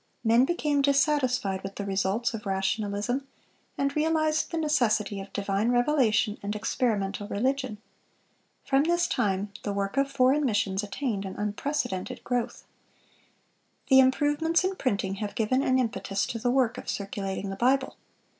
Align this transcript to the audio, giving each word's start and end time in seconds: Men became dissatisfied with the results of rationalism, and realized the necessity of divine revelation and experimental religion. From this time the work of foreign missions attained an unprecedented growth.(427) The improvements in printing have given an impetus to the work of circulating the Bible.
Men 0.23 0.45
became 0.45 0.81
dissatisfied 0.81 1.61
with 1.61 1.75
the 1.75 1.85
results 1.85 2.33
of 2.33 2.47
rationalism, 2.47 3.27
and 3.77 3.95
realized 3.95 4.49
the 4.49 4.57
necessity 4.57 5.19
of 5.21 5.31
divine 5.31 5.69
revelation 5.69 6.39
and 6.41 6.55
experimental 6.55 7.27
religion. 7.27 7.77
From 8.65 8.81
this 8.85 9.05
time 9.07 9.51
the 9.61 9.71
work 9.73 9.97
of 9.97 10.09
foreign 10.11 10.43
missions 10.43 10.81
attained 10.81 11.23
an 11.23 11.35
unprecedented 11.35 12.23
growth.(427) 12.23 12.63
The 13.89 13.99
improvements 13.99 14.63
in 14.63 14.75
printing 14.75 15.15
have 15.17 15.35
given 15.35 15.61
an 15.61 15.77
impetus 15.77 16.25
to 16.25 16.39
the 16.39 16.49
work 16.49 16.79
of 16.79 16.89
circulating 16.89 17.51
the 17.51 17.55
Bible. 17.55 17.95